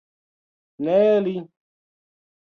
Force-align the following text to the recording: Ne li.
Ne 0.83 0.97
li. 1.25 1.35